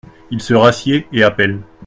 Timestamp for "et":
1.13-1.21